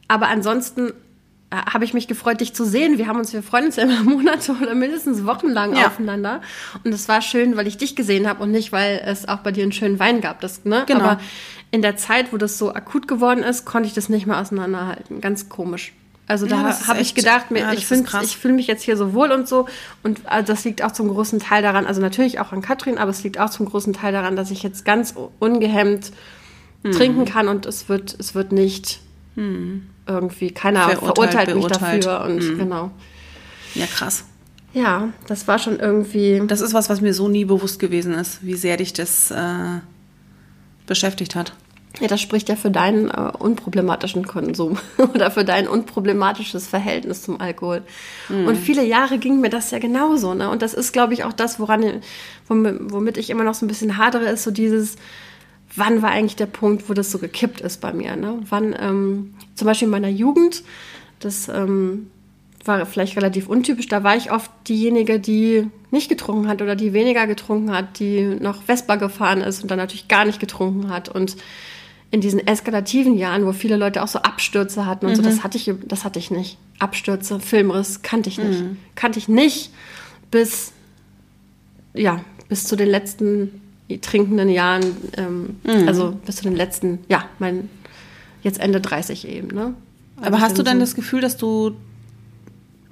[0.09, 0.93] aber ansonsten
[1.55, 2.99] habe ich mich gefreut, dich zu sehen.
[2.99, 5.87] Wir haben uns, wir freuen uns ja immer Monate oder mindestens wochenlang ja.
[5.87, 6.40] aufeinander.
[6.85, 9.53] Und es war schön, weil ich dich gesehen habe und nicht, weil es auch bei
[9.53, 10.40] dir einen schönen Wein gab.
[10.40, 10.85] Das, ne?
[10.87, 11.05] Genau.
[11.05, 11.21] Aber
[11.71, 15.21] in der Zeit, wo das so akut geworden ist, konnte ich das nicht mehr auseinanderhalten.
[15.21, 15.93] Ganz komisch.
[16.27, 19.12] Also da ja, habe ich gedacht, mir, ja, ich, ich fühle mich jetzt hier so
[19.12, 19.67] wohl und so.
[20.03, 23.11] Und also das liegt auch zum großen Teil daran, also natürlich auch an Katrin, aber
[23.11, 26.12] es liegt auch zum großen Teil daran, dass ich jetzt ganz ungehemmt
[26.83, 26.93] hm.
[26.93, 29.01] trinken kann und es wird, es wird nicht
[29.35, 32.07] hm irgendwie, keiner verurteilt, verurteilt mich beurteilt.
[32.07, 32.59] dafür und mhm.
[32.59, 32.90] genau.
[33.75, 34.25] Ja, krass.
[34.73, 36.42] Ja, das war schon irgendwie.
[36.47, 39.81] Das ist was, was mir so nie bewusst gewesen ist, wie sehr dich das äh,
[40.87, 41.53] beschäftigt hat.
[42.01, 44.79] Ja, das spricht ja für deinen äh, unproblematischen Konsum
[45.14, 47.83] oder für dein unproblematisches Verhältnis zum Alkohol.
[48.29, 48.49] Mhm.
[48.49, 50.35] Und viele Jahre ging mir das ja genauso.
[50.35, 50.51] Ne?
[50.51, 52.01] Und das ist, glaube ich, auch das, woran,
[52.49, 54.97] womit ich immer noch so ein bisschen hadere, ist so dieses,
[55.77, 58.17] wann war eigentlich der Punkt, wo das so gekippt ist bei mir?
[58.17, 58.39] Ne?
[58.49, 60.63] Wann, ähm, zum Beispiel in meiner Jugend,
[61.21, 62.11] das, ähm,
[62.67, 63.89] war vielleicht relativ untypisch.
[63.89, 68.23] Da war ich oft diejenige, die nicht getrunken hat oder die weniger getrunken hat, die
[68.41, 71.09] noch Vespa gefahren ist und dann natürlich gar nicht getrunken hat.
[71.09, 71.37] Und
[72.11, 75.17] in diesen eskalativen Jahren, wo viele Leute auch so Abstürze hatten und mhm.
[75.17, 76.59] so, das hatte ich, das hatte ich nicht.
[76.79, 78.63] Abstürze, Filmriss, kannte ich nicht.
[78.63, 78.77] Mhm.
[78.95, 79.71] Kannte ich nicht
[80.31, 80.73] bis,
[81.93, 83.61] ja, bis zu den letzten
[84.01, 84.85] trinkenden Jahren,
[85.16, 85.88] ähm, mhm.
[85.88, 87.68] also bis zu den letzten, ja, mein,
[88.42, 89.75] jetzt Ende 30 eben, ne?
[90.16, 91.77] Also Aber hast du denn so das Gefühl, dass du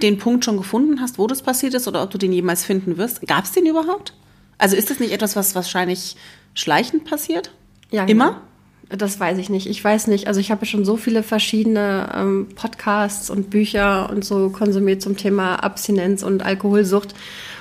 [0.02, 2.96] den Punkt schon gefunden hast, wo das passiert ist oder ob du den jemals finden
[2.96, 3.26] wirst?
[3.26, 4.14] Gab es den überhaupt?
[4.58, 6.16] Also ist das nicht etwas, was wahrscheinlich
[6.54, 7.52] schleichend passiert?
[7.90, 8.26] Ja, immer.
[8.26, 8.96] Genau.
[8.98, 9.66] Das weiß ich nicht.
[9.68, 10.26] Ich weiß nicht.
[10.26, 15.16] Also ich habe schon so viele verschiedene ähm, Podcasts und Bücher und so konsumiert zum
[15.16, 17.14] Thema Abstinenz und Alkoholsucht.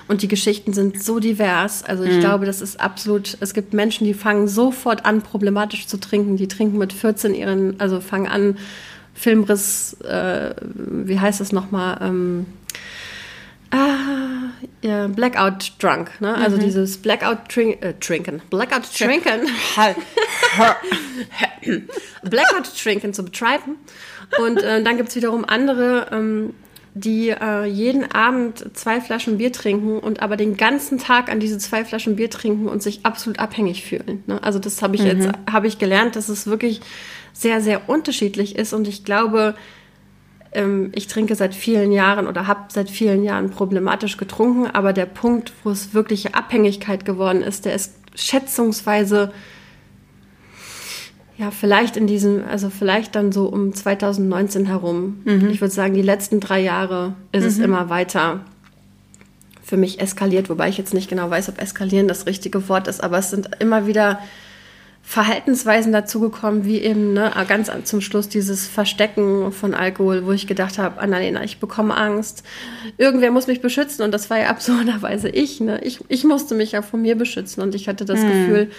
[0.08, 1.84] Und die Geschichten sind so divers.
[1.84, 2.20] Also ich mhm.
[2.20, 6.38] glaube, das ist absolut, es gibt Menschen, die fangen sofort an, problematisch zu trinken.
[6.38, 8.58] Die trinken mit 14 ihren, also fangen an,
[9.14, 11.98] Filmriss, äh, wie heißt das nochmal?
[12.02, 12.46] Ähm,
[13.72, 16.34] ah, ja, Blackout Drunk, ne?
[16.34, 16.62] Also mhm.
[16.62, 18.42] dieses Blackout trink, äh, Trinken.
[18.50, 19.48] Blackout Trinken.
[22.24, 23.76] Blackout Trinken zu betreiben.
[24.42, 26.54] Und äh, dann gibt es wiederum andere, ähm,
[26.94, 31.58] die äh, jeden Abend zwei Flaschen Bier trinken und aber den ganzen Tag an diese
[31.58, 34.24] zwei Flaschen Bier trinken und sich absolut abhängig fühlen.
[34.28, 34.44] Ne?
[34.44, 35.08] Also das habe ich mhm.
[35.08, 36.82] jetzt, habe ich gelernt, dass es wirklich
[37.34, 38.74] sehr, sehr unterschiedlich ist.
[38.74, 39.56] Und ich glaube,
[40.52, 45.06] ähm, ich trinke seit vielen Jahren oder habe seit vielen Jahren problematisch getrunken, aber der
[45.06, 49.32] Punkt, wo es wirkliche Abhängigkeit geworden ist, der ist schätzungsweise
[51.42, 55.22] ja, vielleicht in diesem, also vielleicht dann so um 2019 herum.
[55.26, 55.50] Mhm.
[55.50, 57.48] Ich würde sagen, die letzten drei Jahre ist mhm.
[57.48, 58.42] es immer weiter
[59.64, 63.04] für mich eskaliert, wobei ich jetzt nicht genau weiß, ob eskalieren das richtige Wort ist,
[63.04, 64.20] aber es sind immer wieder
[65.02, 70.78] Verhaltensweisen dazugekommen, wie eben ne, ganz zum Schluss dieses Verstecken von Alkohol, wo ich gedacht
[70.78, 72.44] habe, Annalena, ich bekomme Angst.
[73.00, 75.60] Irgendwer muss mich beschützen und das war ja absurderweise ich.
[75.60, 75.82] Ne?
[75.84, 78.28] Ich, ich musste mich ja von mir beschützen und ich hatte das mhm.
[78.28, 78.72] Gefühl,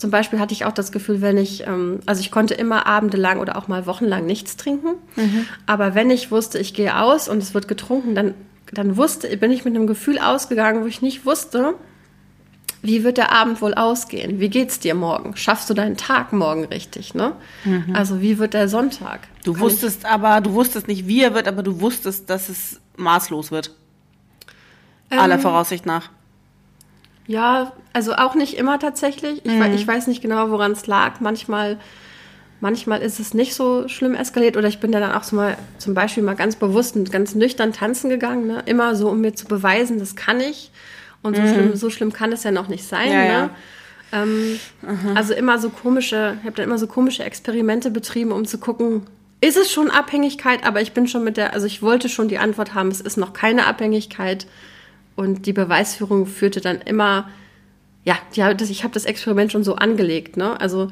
[0.00, 3.38] zum Beispiel hatte ich auch das Gefühl, wenn ich, ähm, also ich konnte immer abendelang
[3.38, 5.44] oder auch mal wochenlang nichts trinken, mhm.
[5.66, 8.32] aber wenn ich wusste, ich gehe aus und es wird getrunken, dann,
[8.72, 11.74] dann wusste, bin ich mit einem Gefühl ausgegangen, wo ich nicht wusste,
[12.80, 14.40] wie wird der Abend wohl ausgehen?
[14.40, 15.36] Wie geht's dir morgen?
[15.36, 17.34] Schaffst du deinen Tag morgen richtig, ne?
[17.66, 17.94] Mhm.
[17.94, 19.28] Also wie wird der Sonntag?
[19.44, 22.80] Du Kann wusstest aber, du wusstest nicht, wie er wird, aber du wusstest, dass es
[22.96, 23.74] maßlos wird.
[25.10, 26.08] Ähm, Aller Voraussicht nach.
[27.26, 29.44] Ja, also auch nicht immer tatsächlich.
[29.44, 29.72] Ich, mhm.
[29.74, 31.20] ich weiß nicht genau, woran es lag.
[31.20, 31.78] Manchmal,
[32.60, 35.94] manchmal ist es nicht so schlimm eskaliert oder ich bin dann auch so mal zum
[35.94, 38.62] Beispiel mal ganz bewusst und ganz nüchtern tanzen gegangen, ne?
[38.66, 40.70] Immer so, um mir zu beweisen, das kann ich.
[41.22, 41.48] Und so, mhm.
[41.48, 43.12] schlimm, so schlimm kann es ja noch nicht sein.
[43.12, 43.28] Ja, ne?
[43.28, 43.50] ja.
[44.12, 44.58] Ähm,
[45.14, 49.02] also immer so komische, ich habe dann immer so komische Experimente betrieben, um zu gucken,
[49.40, 50.64] ist es schon Abhängigkeit?
[50.64, 53.16] Aber ich bin schon mit der, also ich wollte schon die Antwort haben, es ist
[53.16, 54.46] noch keine Abhängigkeit.
[55.20, 57.28] Und die Beweisführung führte dann immer,
[58.04, 60.38] ja, ja das, ich habe das Experiment schon so angelegt.
[60.38, 60.58] Ne?
[60.58, 60.90] Also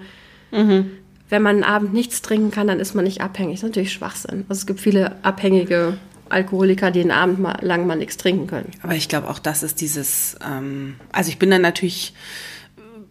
[0.51, 0.91] mhm.
[1.31, 3.55] wenn man einen Abend nichts trinken kann, dann ist man nicht abhängig.
[3.55, 4.45] Das ist natürlich Schwachsinn.
[4.51, 5.97] Also es gibt viele abhängige
[6.29, 8.71] Alkoholiker, die den Abend mal, lang mal nichts trinken können.
[8.83, 12.13] Aber ich glaube auch, das ist dieses, ähm, also ich bin dann natürlich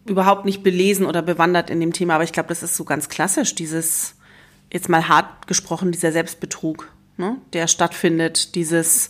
[0.05, 3.09] überhaupt nicht belesen oder bewandert in dem Thema, aber ich glaube, das ist so ganz
[3.09, 4.13] klassisch, dieses,
[4.71, 9.09] jetzt mal hart gesprochen, dieser Selbstbetrug, ne, der stattfindet, dieses,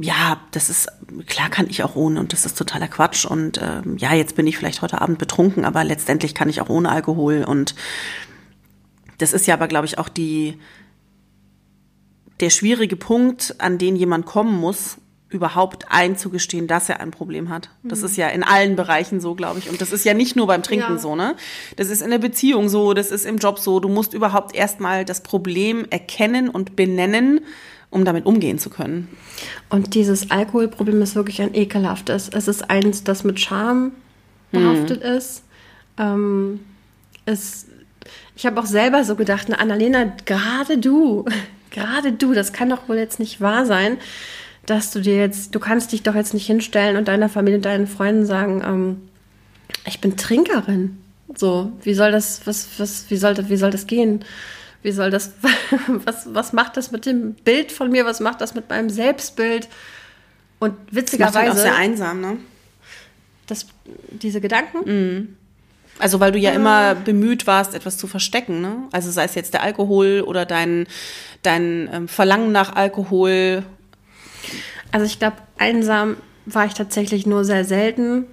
[0.00, 0.88] ja, das ist,
[1.26, 4.46] klar kann ich auch ohne und das ist totaler Quatsch und ähm, ja, jetzt bin
[4.46, 7.74] ich vielleicht heute Abend betrunken, aber letztendlich kann ich auch ohne Alkohol und
[9.18, 10.58] das ist ja aber, glaube ich, auch die,
[12.40, 14.98] der schwierige Punkt, an den jemand kommen muss,
[15.30, 17.68] überhaupt einzugestehen, dass er ein Problem hat.
[17.82, 19.68] Das ist ja in allen Bereichen so, glaube ich.
[19.68, 20.98] Und das ist ja nicht nur beim Trinken ja.
[20.98, 21.36] so, ne?
[21.76, 23.78] Das ist in der Beziehung so, das ist im Job so.
[23.78, 27.40] Du musst überhaupt erstmal das Problem erkennen und benennen,
[27.90, 29.08] um damit umgehen zu können.
[29.68, 32.30] Und dieses Alkoholproblem ist wirklich ein ekelhaftes.
[32.30, 33.92] Es ist eins, das mit Scham
[34.50, 35.16] behaftet hm.
[35.16, 35.42] ist.
[35.98, 36.60] Ähm,
[37.26, 37.66] es,
[38.34, 41.26] ich habe auch selber so gedacht, Annalena, gerade du,
[41.70, 43.98] gerade du, das kann doch wohl jetzt nicht wahr sein,
[44.68, 47.86] dass du dir jetzt, du kannst dich doch jetzt nicht hinstellen und deiner Familie, deinen
[47.86, 49.08] Freunden sagen, ähm,
[49.86, 50.98] ich bin Trinkerin.
[51.34, 54.24] So, wie soll das, was, was, wie soll das, wie soll das gehen?
[54.82, 55.32] Wie soll das,
[55.86, 58.04] was, was macht das mit dem Bild von mir?
[58.04, 59.68] Was macht das mit meinem Selbstbild?
[60.58, 61.32] Und witzigerweise.
[61.32, 62.36] Das macht halt auch sehr einsam, ne?
[63.46, 63.66] Das,
[64.10, 64.78] diese Gedanken.
[64.84, 65.36] Mhm.
[65.98, 68.82] Also weil du ja, ja immer bemüht warst, etwas zu verstecken, ne?
[68.92, 70.86] Also sei es jetzt der Alkohol oder dein,
[71.42, 73.64] dein ähm, Verlangen nach Alkohol.
[74.92, 78.24] Also ich glaube, einsam war ich tatsächlich nur sehr selten.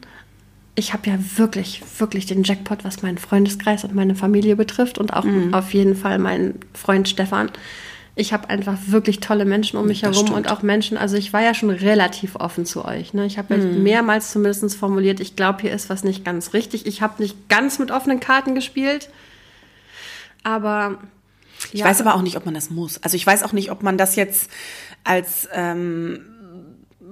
[0.76, 5.14] Ich habe ja wirklich, wirklich den Jackpot, was meinen Freundeskreis und meine Familie betrifft und
[5.14, 5.54] auch mhm.
[5.54, 7.50] auf jeden Fall meinen Freund Stefan.
[8.18, 10.38] ich habe einfach wirklich tolle Menschen um mich Das herum stimmt.
[10.46, 13.14] und auch Menschen, also ich war ja schon relativ offen zu euch.
[13.14, 13.26] Ne?
[13.26, 13.84] Ich habe ja Mhm.
[13.84, 16.86] mehrmals zumindest formuliert, ich glaube, hier ist was nicht ganz richtig.
[16.86, 19.10] Ich habe nicht ganz mit offenen Karten gespielt,
[20.44, 20.98] aber
[21.74, 23.02] Ich weiß aber auch nicht, ob man das muss.
[23.04, 24.50] Also ich weiß auch nicht, ob man das jetzt
[25.06, 26.26] als ähm,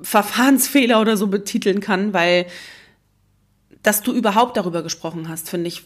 [0.02, 2.48] Verfahrensfehler oder so betiteln kann, weil
[3.84, 5.84] dass du überhaupt darüber gesprochen hast, finde ich.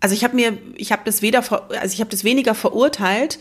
[0.00, 3.38] Also ich habe mir, ich habe das weder, also ich habe das weniger verurteilt,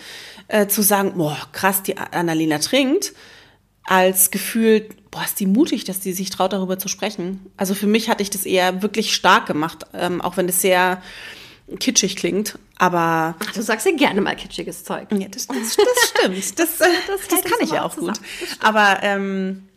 [0.48, 3.14] äh, zu sagen, boah, krass, die Annalena trinkt,
[3.86, 7.46] als gefühlt, boah, ist die mutig, dass die sich traut, darüber zu sprechen.
[7.58, 11.02] Also für mich hatte ich das eher wirklich stark gemacht, ähm, auch wenn es sehr
[11.80, 15.08] kitschig klingt, aber Ach, du sagst ja gerne mal kitschiges Zeug.
[15.14, 16.60] ja, das, das, das stimmt.
[16.60, 18.16] Das, äh, das, hält kann uns ich ja auch gut.
[18.16, 18.28] zusammen.
[18.42, 19.70] Das Aber ähm,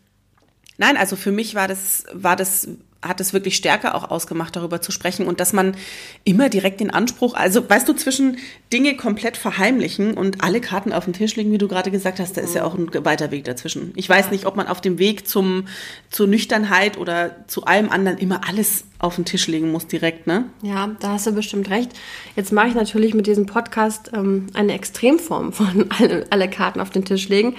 [0.76, 2.66] nein, also für mich war das, war das,
[3.02, 5.76] hat es wirklich stärker auch ausgemacht, darüber zu sprechen und dass man
[6.24, 8.38] immer direkt den Anspruch, also weißt du, zwischen
[8.72, 12.36] Dinge komplett verheimlichen und alle Karten auf den Tisch legen, wie du gerade gesagt hast,
[12.36, 13.92] da ist ja auch ein weiter Weg dazwischen.
[13.96, 15.68] Ich weiß nicht, ob man auf dem Weg zum,
[16.10, 20.44] zur Nüchternheit oder zu allem anderen immer alles auf den Tisch legen muss direkt, ne?
[20.62, 21.90] Ja, da hast du bestimmt recht.
[22.34, 26.90] Jetzt mache ich natürlich mit diesem Podcast ähm, eine Extremform von alle, alle Karten auf
[26.90, 27.56] den Tisch legen,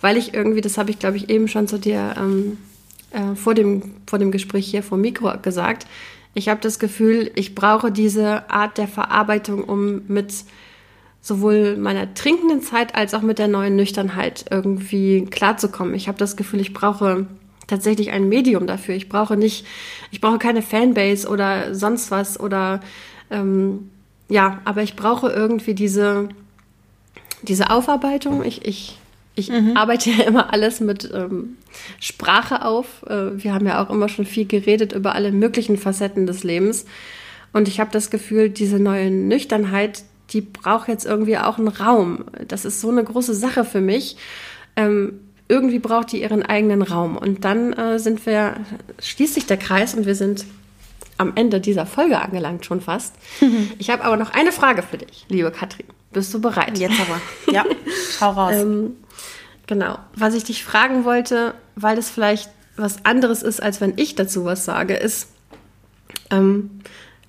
[0.00, 2.58] weil ich irgendwie, das habe ich glaube ich eben schon zu dir ähm,
[3.10, 5.86] äh, vor, dem, vor dem Gespräch hier vor Mikro gesagt,
[6.34, 10.32] ich habe das Gefühl, ich brauche diese Art der Verarbeitung, um mit
[11.20, 15.94] sowohl meiner trinkenden Zeit als auch mit der neuen Nüchternheit irgendwie klarzukommen.
[15.94, 17.26] Ich habe das Gefühl, ich brauche
[17.66, 18.94] tatsächlich ein Medium dafür.
[18.94, 19.66] Ich brauche nicht,
[20.10, 22.80] ich brauche keine Fanbase oder sonst was oder
[23.30, 23.90] ähm,
[24.28, 26.28] ja, aber ich brauche irgendwie diese,
[27.42, 28.44] diese Aufarbeitung.
[28.44, 28.98] Ich, ich,
[29.38, 31.56] ich arbeite ja immer alles mit ähm,
[32.00, 33.04] Sprache auf.
[33.06, 36.86] Äh, wir haben ja auch immer schon viel geredet über alle möglichen Facetten des Lebens.
[37.52, 42.24] Und ich habe das Gefühl, diese neue Nüchternheit, die braucht jetzt irgendwie auch einen Raum.
[42.46, 44.16] Das ist so eine große Sache für mich.
[44.76, 47.16] Ähm, irgendwie braucht die ihren eigenen Raum.
[47.16, 48.56] Und dann äh, sind wir,
[49.00, 50.44] schließt sich der Kreis und wir sind
[51.16, 53.14] am Ende dieser Folge angelangt schon fast.
[53.78, 55.86] Ich habe aber noch eine Frage für dich, liebe Katrin.
[56.12, 56.78] Bist du bereit?
[56.78, 57.20] Jetzt aber.
[57.52, 57.64] Ja,
[58.18, 58.54] schau raus.
[58.54, 58.96] Ähm,
[59.68, 59.98] genau.
[60.16, 64.44] Was ich dich fragen wollte, weil das vielleicht was anderes ist, als wenn ich dazu
[64.44, 65.28] was sage, ist,
[66.30, 66.80] ähm,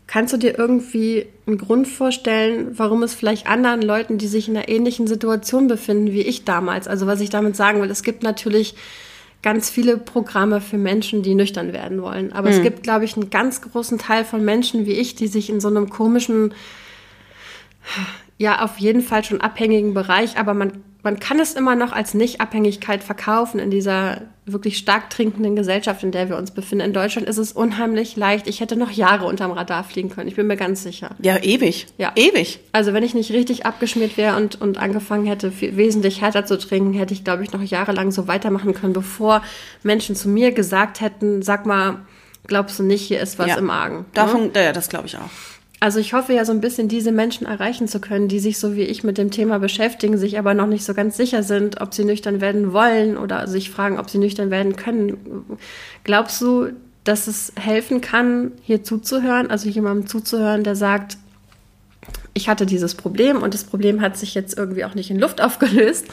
[0.07, 4.57] kannst du dir irgendwie einen Grund vorstellen, warum es vielleicht anderen Leuten, die sich in
[4.57, 8.23] einer ähnlichen Situation befinden wie ich damals, also was ich damit sagen will, es gibt
[8.23, 8.75] natürlich
[9.41, 12.33] ganz viele Programme für Menschen, die nüchtern werden wollen.
[12.33, 15.49] Aber es gibt, glaube ich, einen ganz großen Teil von Menschen wie ich, die sich
[15.49, 16.53] in so einem komischen
[18.39, 20.71] ja, auf jeden Fall schon abhängigen Bereich, aber man,
[21.03, 26.11] man kann es immer noch als Nicht-Abhängigkeit verkaufen in dieser wirklich stark trinkenden Gesellschaft, in
[26.11, 26.85] der wir uns befinden.
[26.85, 28.47] In Deutschland ist es unheimlich leicht.
[28.47, 31.11] Ich hätte noch Jahre unterm Radar fliegen können, ich bin mir ganz sicher.
[31.21, 31.85] ja, ewig.
[31.97, 32.13] Ja.
[32.15, 32.59] Ewig.
[32.71, 36.57] Also wenn ich nicht richtig abgeschmiert wäre und, und angefangen hätte, viel, wesentlich härter zu
[36.57, 39.43] trinken, hätte ich, glaube ich, noch jahrelang so weitermachen können, bevor
[39.83, 41.99] Menschen zu mir gesagt hätten, sag mal,
[42.47, 43.57] glaubst du nicht, hier ist was Ja.
[43.57, 43.97] im Argen.
[43.97, 44.05] ne?
[44.13, 45.29] Davon, ja, das glaube ich auch.
[45.81, 48.75] Also ich hoffe ja so ein bisschen diese Menschen erreichen zu können, die sich so
[48.75, 51.93] wie ich mit dem Thema beschäftigen, sich aber noch nicht so ganz sicher sind, ob
[51.93, 55.57] sie nüchtern werden wollen oder sich fragen, ob sie nüchtern werden können.
[56.03, 56.71] Glaubst du,
[57.05, 61.17] dass es helfen kann, hier zuzuhören, also jemandem zuzuhören, der sagt,
[62.33, 65.39] ich hatte dieses Problem und das Problem hat sich jetzt irgendwie auch nicht in Luft
[65.41, 66.07] aufgelöst.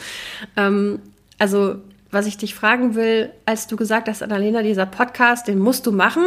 [0.55, 0.99] Ähm,
[1.39, 1.75] also
[2.09, 5.91] was ich dich fragen will, als du gesagt hast, Annalena, dieser Podcast, den musst du
[5.91, 6.23] machen.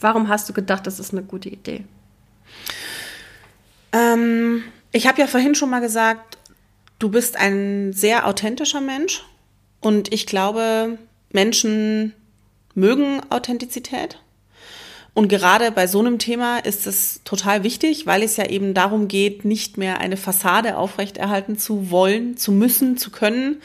[0.00, 1.84] Warum hast du gedacht, das ist eine gute Idee?
[3.92, 6.38] Ähm, ich habe ja vorhin schon mal gesagt,
[6.98, 9.24] du bist ein sehr authentischer Mensch
[9.80, 10.98] und ich glaube,
[11.32, 12.14] Menschen
[12.74, 14.18] mögen Authentizität.
[15.14, 19.08] Und gerade bei so einem Thema ist es total wichtig, weil es ja eben darum
[19.08, 23.60] geht, nicht mehr eine Fassade aufrechterhalten zu wollen, zu müssen, zu können,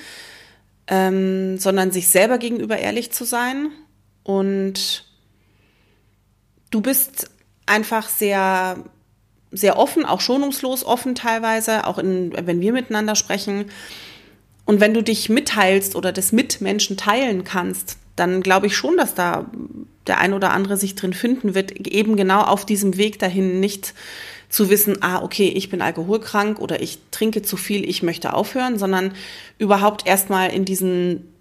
[0.88, 3.70] ähm, sondern sich selber gegenüber ehrlich zu sein.
[4.24, 5.06] Und
[6.72, 7.30] du bist
[7.66, 8.78] einfach sehr,
[9.52, 13.66] sehr offen, auch schonungslos offen teilweise, auch in, wenn wir miteinander sprechen.
[14.66, 18.98] Und wenn du dich mitteilst oder das mit Menschen teilen kannst, dann glaube ich schon,
[18.98, 19.46] dass da
[20.08, 23.94] der ein oder andere sich drin finden wird, eben genau auf diesem Weg dahin nicht
[24.50, 28.78] zu wissen, ah, okay, ich bin alkoholkrank oder ich trinke zu viel, ich möchte aufhören,
[28.78, 29.14] sondern
[29.58, 31.34] überhaupt erstmal in diesen,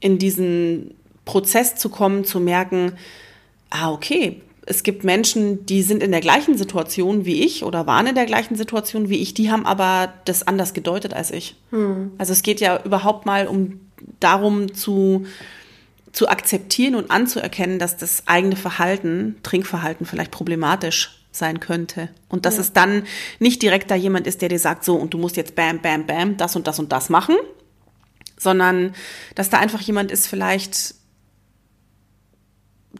[0.00, 2.92] in diesen Prozess zu kommen, zu merken,
[3.70, 8.06] ah, okay, es gibt Menschen, die sind in der gleichen Situation wie ich oder waren
[8.06, 11.56] in der gleichen Situation wie ich, die haben aber das anders gedeutet als ich.
[12.18, 13.80] Also es geht ja überhaupt mal um
[14.20, 15.26] darum zu,
[16.12, 22.08] zu akzeptieren und anzuerkennen, dass das eigene Verhalten, Trinkverhalten vielleicht problematisch sein könnte.
[22.28, 22.60] Und dass Ja.
[22.60, 23.02] es dann
[23.40, 26.06] nicht direkt da jemand ist, der dir sagt, so, und du musst jetzt bam, bam,
[26.06, 27.34] bam, das und das und das machen,
[28.38, 28.94] sondern
[29.34, 30.94] dass da einfach jemand ist, vielleicht,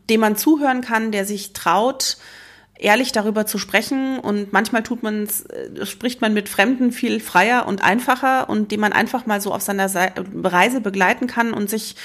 [0.09, 2.17] dem man zuhören kann, der sich traut,
[2.81, 4.19] ehrlich darüber zu sprechen.
[4.19, 5.29] Und manchmal tut man
[5.85, 9.63] spricht man mit Fremden viel freier und einfacher und den man einfach mal so auf
[9.63, 11.97] seiner Sei- Reise begleiten kann und sich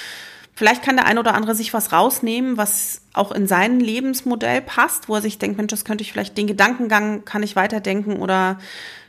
[0.54, 5.08] vielleicht kann der ein oder andere sich was rausnehmen, was auch in sein Lebensmodell passt,
[5.08, 8.58] wo er sich denkt, Mensch, das könnte ich vielleicht den Gedankengang kann ich weiterdenken oder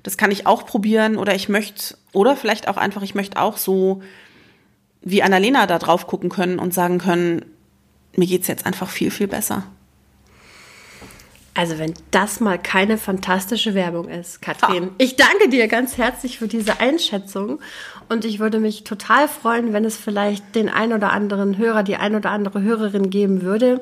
[0.03, 3.57] das kann ich auch probieren oder ich möchte oder vielleicht auch einfach ich möchte auch
[3.57, 4.01] so
[5.01, 7.45] wie Annalena da drauf gucken können und sagen können,
[8.15, 9.63] mir geht's jetzt einfach viel viel besser.
[11.57, 14.91] Also wenn das mal keine fantastische Werbung ist, Katrin.
[14.99, 17.59] Ich danke dir ganz herzlich für diese Einschätzung
[18.09, 21.95] und ich würde mich total freuen, wenn es vielleicht den ein oder anderen Hörer, die
[21.95, 23.81] ein oder andere Hörerin geben würde,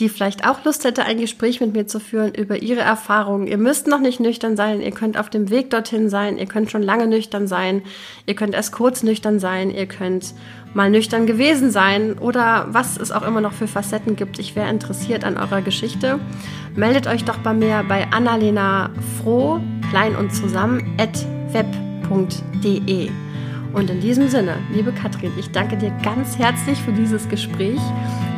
[0.00, 3.46] die vielleicht auch Lust hätte, ein Gespräch mit mir zu führen über ihre Erfahrungen.
[3.46, 6.72] Ihr müsst noch nicht nüchtern sein, ihr könnt auf dem Weg dorthin sein, ihr könnt
[6.72, 7.82] schon lange nüchtern sein,
[8.26, 10.34] ihr könnt erst kurz nüchtern sein, ihr könnt
[10.74, 14.38] mal nüchtern gewesen sein oder was es auch immer noch für Facetten gibt.
[14.38, 16.18] Ich wäre interessiert an eurer Geschichte.
[16.74, 23.10] Meldet euch doch bei mir bei Annalena Froh, klein und zusammen, at web.de.
[23.72, 27.80] Und in diesem Sinne, liebe Katrin, ich danke dir ganz herzlich für dieses Gespräch.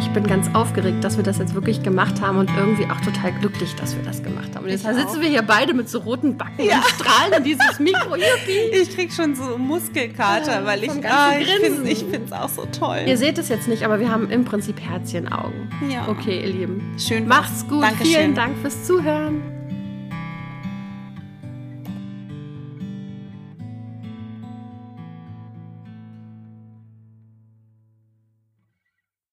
[0.00, 3.32] Ich bin ganz aufgeregt, dass wir das jetzt wirklich gemacht haben und irgendwie auch total
[3.32, 4.64] glücklich, dass wir das gemacht haben.
[4.64, 8.14] Und jetzt sitzen wir hier beide mit so roten Backen und strahlen in dieses Mikro.
[8.14, 8.76] Yuppie.
[8.80, 12.66] Ich krieg schon so Muskelkater, Ja, weil ich, ah, ich finde ich find's auch so
[12.66, 13.00] toll.
[13.06, 15.70] Ihr seht es jetzt nicht, aber wir haben im Prinzip Herzchenaugen.
[15.90, 16.06] Ja.
[16.08, 16.94] Okay, ihr Lieben.
[16.98, 17.26] Schön.
[17.26, 17.82] Macht's gut.
[17.82, 18.06] Dankeschön.
[18.06, 19.53] Vielen Dank fürs Zuhören.